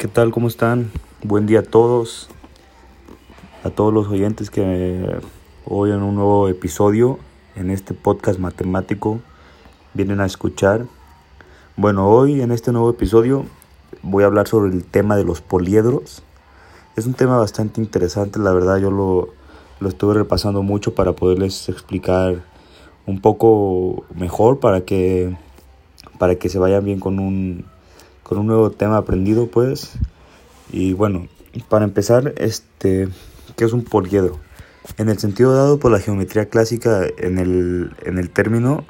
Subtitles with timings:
[0.00, 0.30] ¿Qué tal?
[0.30, 0.90] ¿Cómo están?
[1.22, 2.30] Buen día a todos,
[3.64, 5.20] a todos los oyentes que
[5.66, 7.18] hoy en un nuevo episodio
[7.54, 9.20] en este podcast matemático
[9.92, 10.86] vienen a escuchar.
[11.76, 13.44] Bueno, hoy en este nuevo episodio
[14.00, 16.22] voy a hablar sobre el tema de los poliedros.
[16.96, 19.28] Es un tema bastante interesante, la verdad yo lo,
[19.80, 22.42] lo estuve repasando mucho para poderles explicar
[23.04, 25.36] un poco mejor para que
[26.18, 27.66] para que se vayan bien con un
[28.30, 29.98] con un nuevo tema aprendido pues
[30.72, 31.26] y bueno
[31.68, 33.08] para empezar este
[33.56, 34.38] qué es un poliedro
[34.98, 38.84] en el sentido dado por la geometría clásica en el, en el término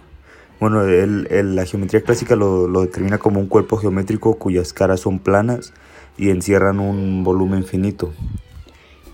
[0.61, 5.01] bueno el, el, la geometría clásica lo, lo determina como un cuerpo geométrico cuyas caras
[5.01, 5.73] son planas
[6.19, 8.13] y encierran un volumen finito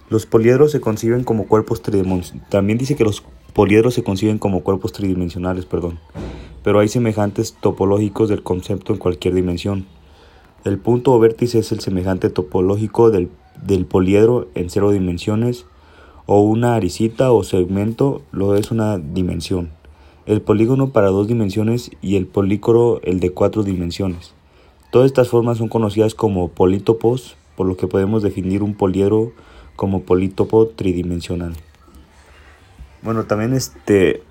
[0.08, 2.48] los poliedros se conciben como cuerpos tridimensionales.
[2.48, 5.98] También dice que los poliedros se conciben como cuerpos tridimensionales, perdón.
[6.62, 9.86] Pero hay semejantes topológicos del concepto en cualquier dimensión.
[10.66, 13.28] El punto o vértice es el semejante topológico del,
[13.64, 15.64] del poliedro en cero dimensiones
[16.26, 19.70] o una arisita o segmento lo es una dimensión.
[20.26, 24.34] El polígono para dos dimensiones y el polícoro el de cuatro dimensiones.
[24.90, 29.30] Todas estas formas son conocidas como polítopos, por lo que podemos definir un poliedro
[29.76, 31.52] como polítopo tridimensional.
[33.02, 34.24] Bueno, también este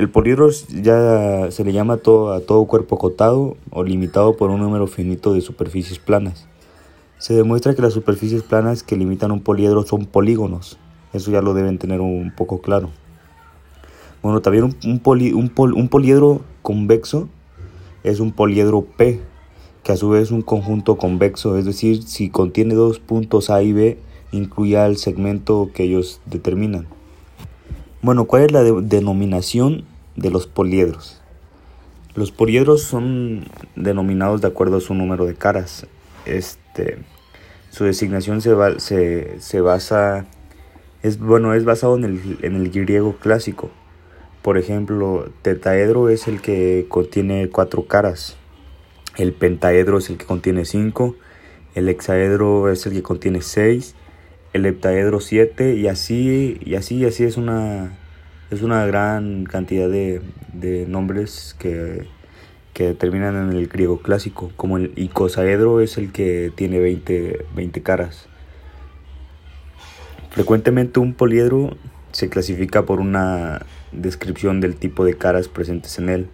[0.00, 0.48] el poliedro
[0.82, 5.34] ya se le llama todo, a todo cuerpo acotado o limitado por un número finito
[5.34, 6.48] de superficies planas.
[7.18, 10.78] Se demuestra que las superficies planas que limitan un poliedro son polígonos.
[11.12, 12.88] Eso ya lo deben tener un poco claro.
[14.22, 17.28] Bueno, también un, poli, un, pol, un poliedro convexo
[18.02, 19.20] es un poliedro P,
[19.82, 23.62] que a su vez es un conjunto convexo, es decir, si contiene dos puntos A
[23.62, 23.98] y B,
[24.32, 26.86] incluya el segmento que ellos determinan.
[28.00, 29.84] Bueno, ¿cuál es la de denominación
[30.20, 31.20] de los poliedros?
[32.14, 35.86] Los poliedros son denominados de acuerdo a su número de caras.
[36.26, 36.98] Este,
[37.70, 40.26] su designación se, va, se, se basa,
[41.02, 43.70] es, bueno, es basado en el, en el griego clásico.
[44.42, 48.36] Por ejemplo, tetaedro es el que contiene cuatro caras.
[49.16, 51.16] El pentaedro es el que contiene cinco.
[51.74, 53.94] El hexaedro es el que contiene seis
[54.52, 57.98] el heptaedro 7 y así y así y así es una
[58.50, 60.22] es una gran cantidad de,
[60.52, 62.06] de nombres que,
[62.74, 67.82] que terminan en el griego clásico como el icosaedro es el que tiene 20, 20
[67.82, 68.26] caras.
[70.30, 71.76] Frecuentemente un poliedro
[72.12, 76.28] se clasifica por una descripción del tipo de caras presentes en él.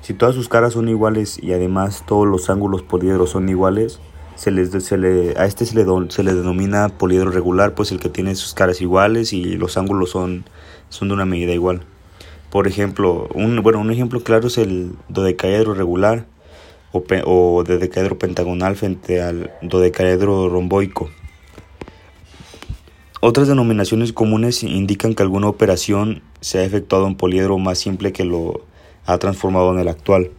[0.00, 4.00] Si todas sus caras son iguales y además todos los ángulos poliedros son iguales
[4.38, 7.98] se les, se le, a este se le, se le denomina poliedro regular, pues el
[7.98, 10.44] que tiene sus caras iguales y los ángulos son,
[10.88, 11.82] son de una medida igual.
[12.50, 16.26] Por ejemplo, un, bueno, un ejemplo claro es el dodecaedro regular
[16.92, 21.10] o, pe, o dodecaedro pentagonal frente al dodecaedro romboico.
[23.20, 28.24] Otras denominaciones comunes indican que alguna operación se ha efectuado en poliedro más simple que
[28.24, 28.64] lo
[29.06, 30.30] ha transformado en el actual.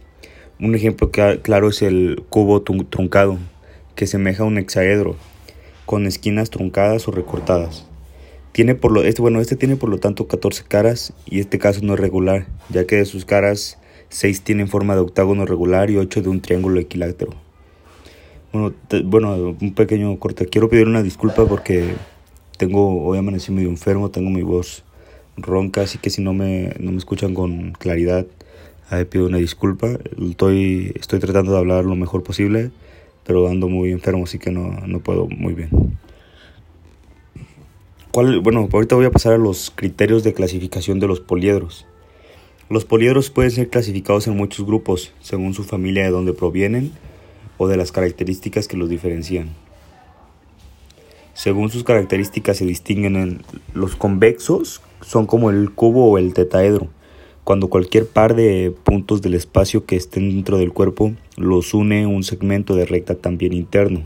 [0.58, 3.38] Un ejemplo claro es el cubo truncado,
[3.94, 5.16] que semeja a un hexaedro,
[5.84, 7.89] con esquinas truncadas o recortadas.
[8.52, 11.80] Tiene por lo, este, bueno, este tiene por lo tanto 14 caras y este caso
[11.82, 13.78] no es regular, ya que de sus caras
[14.08, 17.32] 6 tienen forma de octágono regular y 8 de un triángulo equilátero.
[18.52, 20.46] Bueno, te, bueno, un pequeño corte.
[20.46, 21.94] Quiero pedir una disculpa porque
[22.56, 24.82] tengo, hoy amanecí medio enfermo, tengo mi voz
[25.36, 28.26] ronca, así que si no me, no me escuchan con claridad,
[28.88, 29.98] ahí pido una disculpa.
[30.20, 32.72] Estoy, estoy tratando de hablar lo mejor posible
[33.30, 35.70] pero ando muy enfermo, así que no, no puedo muy bien.
[38.12, 41.86] ¿Cuál, bueno, ahorita voy a pasar a los criterios de clasificación de los poliedros.
[42.68, 46.92] Los poliedros pueden ser clasificados en muchos grupos, según su familia de donde provienen
[47.58, 49.50] o de las características que los diferencian.
[51.34, 53.42] Según sus características se distinguen en
[53.74, 56.88] los convexos, son como el cubo o el tetaedro
[57.44, 62.22] cuando cualquier par de puntos del espacio que estén dentro del cuerpo los une un
[62.22, 64.02] segmento de recta también interno.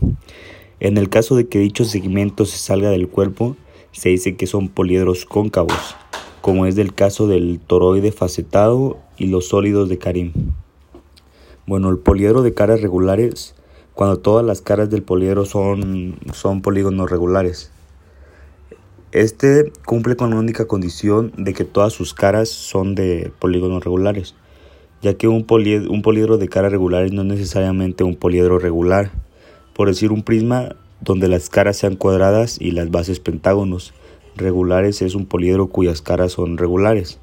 [0.79, 3.55] En el caso de que dicho segmento se salga del cuerpo,
[3.95, 5.95] se dice que son poliedros cóncavos,
[6.41, 10.33] como es del caso del toroide facetado y los sólidos de Karim.
[11.65, 13.55] Bueno, el poliedro de caras regulares,
[13.93, 17.71] cuando todas las caras del poliedro son, son polígonos regulares.
[19.13, 24.35] Este cumple con la única condición de que todas sus caras son de polígonos regulares,
[25.01, 29.11] ya que un, poliedro, un poliedro de caras regulares no es necesariamente un poliedro regular,
[29.73, 33.93] por decir un prisma donde las caras sean cuadradas y las bases pentágonos.
[34.35, 37.19] Regulares es un poliedro cuyas caras son regulares,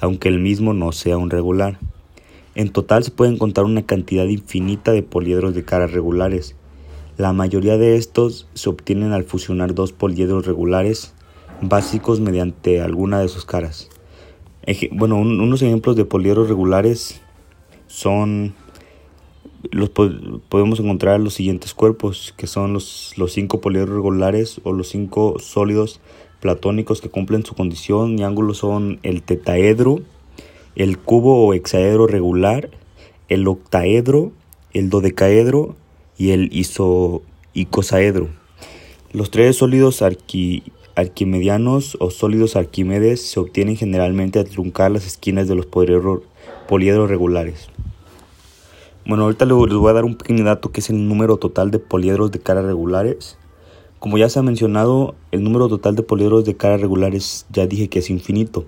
[0.00, 1.78] aunque el mismo no sea un regular.
[2.54, 6.54] En total se puede encontrar una cantidad infinita de poliedros de caras regulares.
[7.16, 11.14] La mayoría de estos se obtienen al fusionar dos poliedros regulares
[11.60, 13.88] básicos mediante alguna de sus caras.
[14.92, 17.20] Bueno, unos ejemplos de poliedros regulares
[17.86, 18.54] son
[19.70, 24.88] los podemos encontrar los siguientes cuerpos, que son los, los cinco poliedros regulares o los
[24.88, 26.00] cinco sólidos
[26.40, 30.00] platónicos que cumplen su condición y ángulos son el tetaedro,
[30.76, 32.70] el cubo o hexaedro regular,
[33.28, 34.32] el octaedro,
[34.72, 35.74] el dodecaedro
[36.18, 36.50] y el
[37.54, 38.28] icosaedro.
[39.12, 40.02] Los tres sólidos
[40.96, 47.70] arquimedianos o sólidos arquímedes se obtienen generalmente al truncar las esquinas de los poliedros regulares.
[49.06, 51.78] Bueno, ahorita les voy a dar un pequeño dato que es el número total de
[51.78, 53.36] poliedros de cara regulares.
[53.98, 57.88] Como ya se ha mencionado, el número total de poliedros de cara regulares ya dije
[57.88, 58.64] que es infinito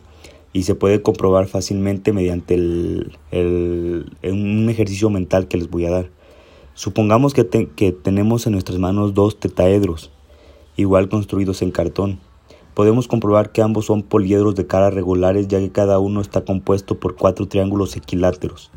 [0.53, 3.17] y se puede comprobar fácilmente mediante el,
[4.23, 6.11] un ejercicio mental que les voy a dar.
[6.75, 10.11] Supongamos que, que tenemos en nuestras manos dos tetaedros,
[10.77, 12.21] igual construidos en cartón.
[12.75, 17.00] Podemos comprobar que ambos son poliedros de cara regulares ya que cada uno está compuesto
[17.00, 18.71] por cuatro triángulos equiláteros.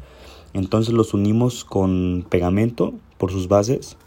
[0.53, 3.97] Entonces los unimos con pegamento por sus bases.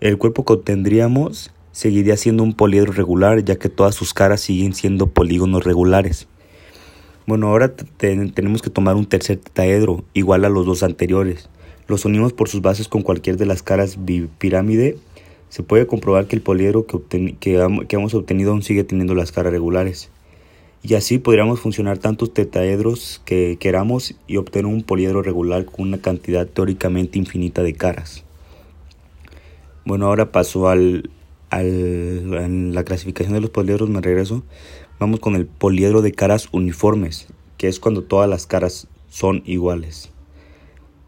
[0.00, 4.74] El cuerpo que obtendríamos seguiría siendo un poliedro regular ya que todas sus caras siguen
[4.74, 6.28] siendo polígonos regulares.
[7.26, 11.50] Bueno, ahora tenemos que tomar un tercer tetraedro igual a los dos anteriores.
[11.86, 14.96] Los unimos por sus bases con cualquier de las caras bipirámide.
[15.50, 19.52] Se puede comprobar que el poliedro que, que hemos obtenido aún sigue teniendo las caras
[19.52, 20.10] regulares
[20.82, 25.98] y así podríamos funcionar tantos tetaedros que queramos y obtener un poliedro regular con una
[25.98, 28.24] cantidad teóricamente infinita de caras.
[29.84, 31.10] Bueno, ahora paso al,
[31.50, 34.44] al la clasificación de los poliedros, me regreso.
[35.00, 40.10] Vamos con el poliedro de caras uniformes, que es cuando todas las caras son iguales.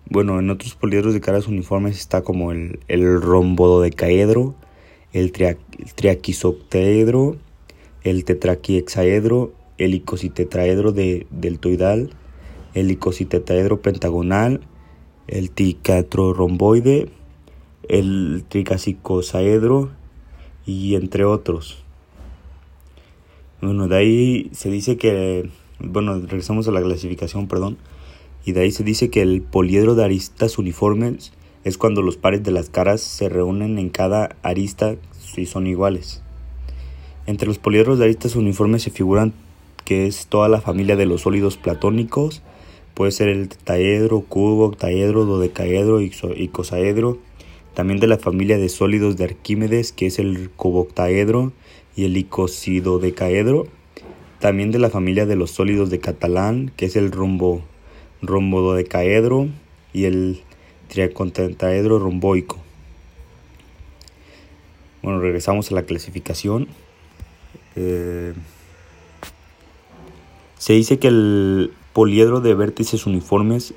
[0.09, 4.57] Bueno, en otros poliedros de caras uniformes está como el, el rombododecaedro,
[5.13, 7.37] el, tria, el triaquisoctaedro,
[8.03, 12.11] el tetraquiexaedro el icositetraedro de, deltoidal,
[12.75, 14.61] el icositetraedro pentagonal,
[15.27, 17.09] el ticatrorromboide,
[17.89, 19.91] el tricasicosaedro
[20.67, 21.83] y entre otros.
[23.63, 25.49] Bueno, de ahí se dice que,
[25.79, 27.79] bueno, regresamos a la clasificación, perdón,
[28.45, 31.33] y de ahí se dice que el poliedro de aristas uniformes
[31.65, 36.23] es cuando los pares de las caras se reúnen en cada arista si son iguales.
[37.27, 39.33] Entre los poliedros de aristas uniformes se figuran
[39.91, 42.43] que es toda la familia de los sólidos platónicos.
[42.95, 47.19] Puede ser el taedro, cubo, octaedro, dodecaedro y icosaedro.
[47.75, 51.53] También de la familia de sólidos de Arquímedes, que es el cuboctaedro
[51.97, 53.67] y el icosidodecaedro.
[54.39, 57.61] También de la familia de los sólidos de Catalán, que es el rombo,
[58.23, 59.49] rombododecaedro
[59.93, 60.41] y el
[60.87, 62.59] triacontentaedro romboico.
[65.03, 66.69] Bueno, regresamos a la clasificación.
[67.75, 68.35] Eh,
[70.61, 73.73] se dice que el poliedro de vértices uniformes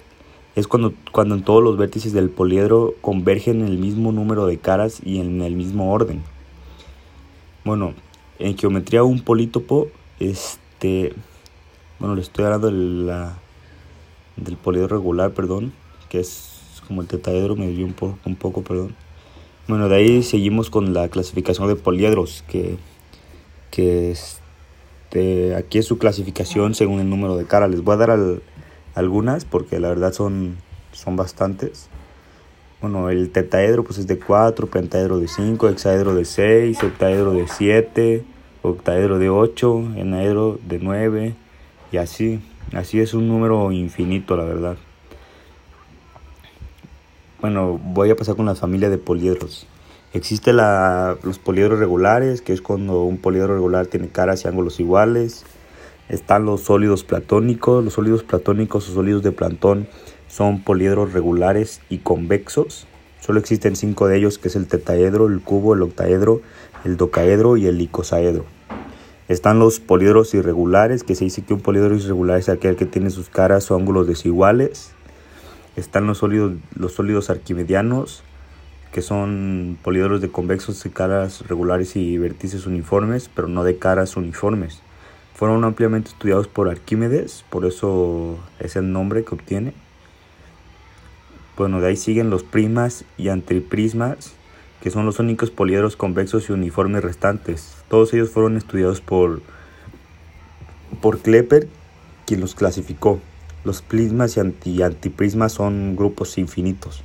[0.57, 4.57] es cuando, cuando en todos los vértices del poliedro convergen en el mismo número de
[4.57, 6.21] caras y en el mismo orden.
[7.63, 7.93] Bueno,
[8.37, 9.87] en geometría un polítopo,
[10.19, 11.13] este,
[11.99, 13.37] bueno, le estoy hablando la,
[14.35, 15.71] del poliedro regular, perdón,
[16.09, 17.95] que es como el tetaedro, me dio un
[18.25, 18.93] un poco, perdón.
[19.69, 22.75] Bueno, de ahí seguimos con la clasificación de poliedros, que,
[23.71, 24.42] que es
[25.13, 27.69] este, aquí es su clasificación según el número de caras.
[27.69, 28.19] Les voy a dar
[28.95, 30.57] algunas porque la verdad son,
[30.91, 31.87] son bastantes.
[32.81, 37.47] Bueno, el tetaedro pues es de 4, pentaedro de 5, hexaedro de 6, octaedro de
[37.47, 38.23] 7,
[38.63, 41.35] octaedro de 8, enaedro de 9
[41.91, 42.41] y así.
[42.73, 44.77] Así es un número infinito, la verdad.
[47.39, 49.67] Bueno, voy a pasar con la familia de poliedros.
[50.13, 55.43] Existe los poliedros regulares, que es cuando un poliedro regular tiene caras y ángulos iguales.
[56.07, 57.83] Están los sólidos platónicos.
[57.83, 59.87] Los sólidos platónicos o sólidos de Plantón
[60.27, 62.85] son poliedros regulares y convexos.
[63.21, 66.41] Solo existen cinco de ellos, que es el tetaedro, el cubo, el octaedro,
[66.85, 68.45] el docaedro y el icosaedro.
[69.29, 73.09] Están los poliedros irregulares, que se dice que un poliedro irregular es aquel que tiene
[73.09, 74.91] sus caras o ángulos desiguales.
[75.75, 78.21] Están los sólidos, los sólidos arquimedianos,
[78.93, 84.15] que son poliedros de convexos de caras regulares y vértices uniformes, pero no de caras
[84.15, 84.81] uniformes.
[85.33, 89.73] Fueron ampliamente estudiados por Arquímedes, por eso es el nombre que obtiene.
[91.57, 94.35] Bueno, de ahí siguen los prismas y antiprismas,
[94.79, 97.75] que son los únicos poliedros convexos y uniformes restantes.
[97.89, 99.41] Todos ellos fueron estudiados por,
[101.01, 101.67] por Klepper,
[102.27, 103.19] quien los clasificó.
[103.65, 107.03] Los prismas y anti antiprismas son grupos infinitos.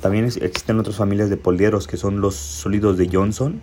[0.00, 3.60] También existen otras familias de poliedros que son los sólidos de Johnson,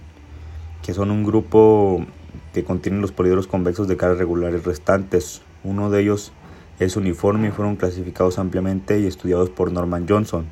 [0.82, 2.06] que son un grupo
[2.54, 5.42] que contienen los poliedros convexos de caras regulares restantes.
[5.64, 6.32] Uno de ellos
[6.80, 10.46] es uniforme y fueron clasificados ampliamente y estudiados por Norman Johnson.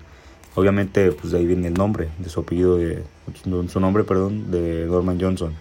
[0.55, 3.03] Obviamente, pues de ahí viene el nombre, de su apellido, de
[3.43, 5.53] su nombre, perdón, de Norman Johnson.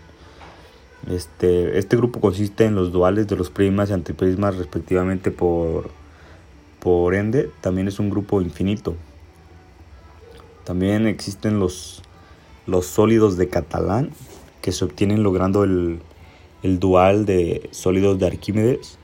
[1.09, 5.91] Este, este grupo consiste en los duales de los prismas y antiprismas respectivamente por,
[6.81, 8.97] por ende, también es un grupo infinito.
[10.65, 12.03] También existen los,
[12.67, 14.11] los sólidos de Catalán,
[14.63, 16.01] que se obtienen logrando el,
[16.63, 18.99] el dual de sólidos de Arquímedes,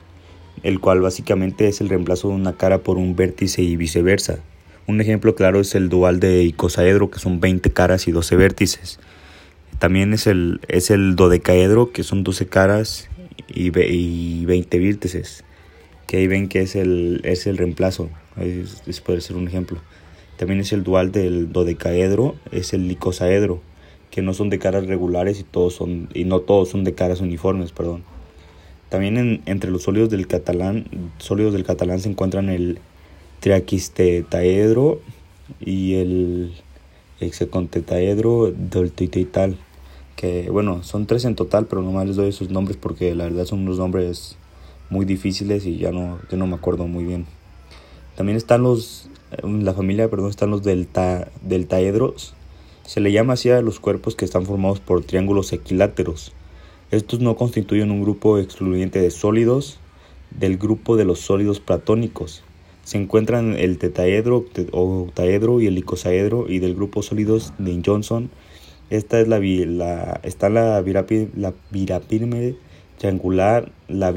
[0.63, 4.39] el cual básicamente es el reemplazo de una cara por un vértice y viceversa.
[4.87, 8.99] Un ejemplo claro es el dual de icosaedro, que son 20 caras y 12 vértices.
[9.79, 13.09] También es el, es el dodecaedro, que son 12 caras
[13.47, 15.43] y, y 20 vértices.
[16.07, 18.09] Que ahí ven que es el, es el reemplazo.
[19.05, 19.79] Puede ser un ejemplo.
[20.37, 23.59] También es el dual del dodecaedro, es el icosaedro,
[24.11, 27.21] que no son de caras regulares y, todos son, y no todos son de caras
[27.21, 28.03] uniformes, perdón.
[28.89, 30.85] También entre los sólidos del catalán,
[31.17, 32.79] sólidos del catalán se encuentran el
[33.41, 35.01] triaquistetaedro
[35.59, 36.53] y el
[37.19, 38.53] hexacontetaedro
[39.31, 39.57] tal
[40.17, 43.45] que bueno, son tres en total, pero nomás les doy esos nombres porque la verdad
[43.45, 44.35] son unos nombres
[44.89, 47.27] muy difíciles y ya no, yo no me acuerdo muy bien.
[48.15, 52.33] También están los, en la familia, perdón, están los delta, deltaedros.
[52.83, 56.33] Se le llama así a los cuerpos que están formados por triángulos equiláteros.
[56.91, 59.79] Estos no constituyen un grupo excluyente de sólidos
[60.31, 62.43] del grupo de los sólidos platónicos.
[62.83, 68.29] Se encuentran el tetaedro octaedro y el icosaedro y del grupo sólidos de Johnson
[68.89, 72.55] esta es la, la, está la, la pirámide
[72.97, 74.13] triangular, la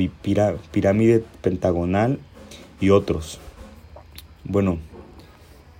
[0.71, 2.21] pirámide pentagonal
[2.81, 3.41] y otros.
[4.45, 4.79] Bueno,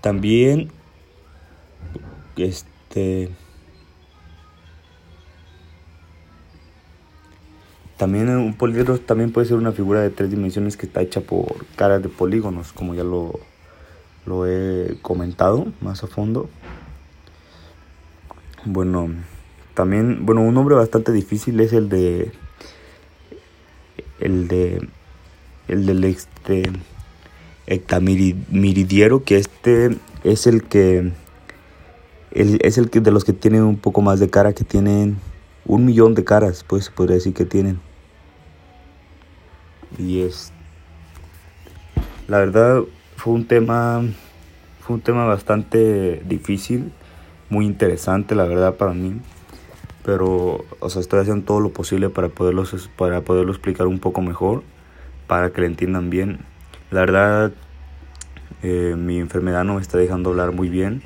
[0.01, 0.71] también
[2.37, 3.31] este
[7.97, 11.67] también un polígono también puede ser una figura de tres dimensiones que está hecha por
[11.77, 13.39] caras de polígonos, como ya lo,
[14.25, 16.49] lo he comentado más a fondo.
[18.65, 19.11] Bueno,
[19.75, 22.33] también, bueno, un nombre bastante difícil es el de
[24.19, 24.89] el de
[25.69, 26.63] el del este
[27.67, 31.13] hectamiridiero, que este es el que
[32.33, 35.19] es el que de los que tienen un poco más de cara, que tienen
[35.65, 37.81] un millón de caras, pues podría decir que tienen.
[39.99, 40.53] Y es
[42.29, 42.83] la verdad
[43.17, 44.03] fue un tema
[44.81, 46.93] fue un tema bastante difícil
[47.51, 49.21] muy interesante, la verdad, para mí.
[50.05, 52.65] Pero, o sea, estoy haciendo todo lo posible para poderlo,
[52.97, 54.63] para poderlo explicar un poco mejor,
[55.27, 56.39] para que lo entiendan bien.
[56.91, 57.53] La verdad,
[58.65, 61.05] eh, mi enfermedad no me está dejando hablar muy bien,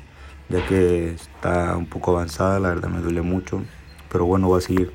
[0.49, 3.61] ya que está un poco avanzada, la verdad me duele mucho,
[4.11, 4.93] pero bueno, voy a seguir.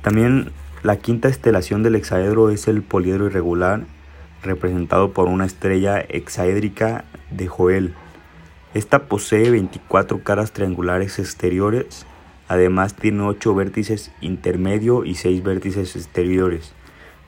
[0.00, 0.52] También
[0.84, 3.84] la quinta estelación del hexaedro es el poliedro irregular,
[4.44, 7.94] representado por una estrella hexaédrica de Joel.
[8.74, 12.06] Esta posee 24 caras triangulares exteriores,
[12.46, 16.74] además tiene 8 vértices intermedio y 6 vértices exteriores,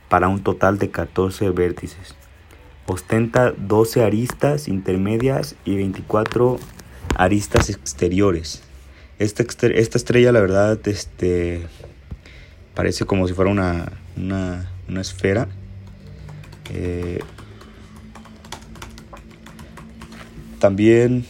[0.09, 2.15] para un total de 14 vértices.
[2.87, 6.59] Ostenta 12 aristas intermedias y 24
[7.17, 8.63] aristas exteriores.
[9.19, 11.67] Esta, esta estrella, la verdad, este,
[12.75, 15.49] parece como si fuera una, una, esfera.
[16.73, 17.21] Eh,
[20.59, 21.25] también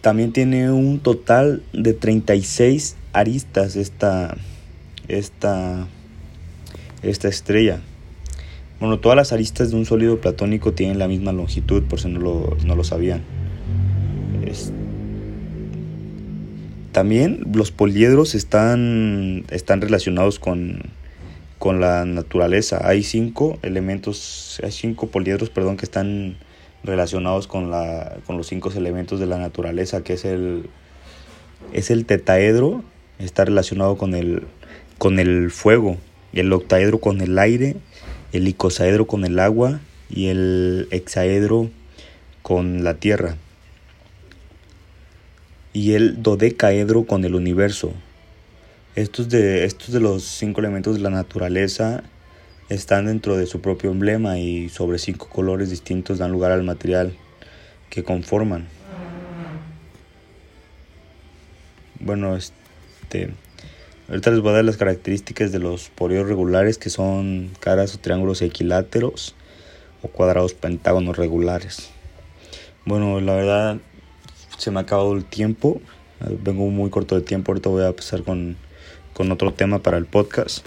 [0.00, 4.36] también tiene un total de 36 aristas esta,
[5.08, 5.86] esta,
[7.02, 7.80] esta estrella.
[8.84, 12.20] Bueno, todas las aristas de un sólido platónico tienen la misma longitud, por si no
[12.20, 13.22] lo, no lo sabían.
[16.92, 20.82] También los poliedros están, están relacionados con,
[21.58, 22.86] con la naturaleza.
[22.86, 26.36] Hay cinco elementos, hay cinco poliedros, perdón, que están
[26.82, 30.68] relacionados con, la, con los cinco elementos de la naturaleza, que es el,
[31.72, 32.84] es el tetaedro,
[33.18, 34.42] está relacionado con el,
[34.98, 35.96] con el fuego,
[36.34, 37.76] el octaedro con el aire,
[38.34, 41.70] el icosaedro con el agua y el hexaedro
[42.42, 43.36] con la tierra.
[45.72, 47.92] Y el dodecaedro con el universo.
[48.96, 52.02] Estos de, estos de los cinco elementos de la naturaleza
[52.68, 57.14] están dentro de su propio emblema y sobre cinco colores distintos dan lugar al material
[57.88, 58.66] que conforman.
[62.00, 63.30] Bueno, este
[64.08, 67.98] ahorita les voy a dar las características de los poliedros regulares que son caras o
[67.98, 69.34] triángulos equiláteros
[70.02, 71.90] o cuadrados pentágonos regulares.
[72.84, 73.78] Bueno, la verdad
[74.58, 75.80] se me ha acabado el tiempo.
[76.42, 77.52] Vengo muy corto de tiempo.
[77.52, 78.56] Ahorita voy a empezar con,
[79.12, 80.64] con otro tema para el podcast.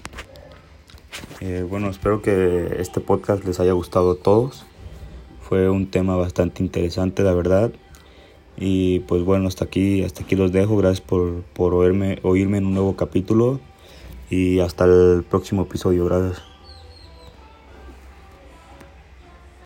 [1.40, 4.64] Eh, bueno, espero que este podcast les haya gustado a todos.
[5.40, 7.72] Fue un tema bastante interesante, la verdad.
[8.60, 10.76] Y pues bueno, hasta aquí, hasta aquí los dejo.
[10.76, 13.60] Gracias por, por oírme, oírme en un nuevo capítulo.
[14.30, 16.04] Y hasta el próximo episodio.
[16.04, 16.47] Gracias.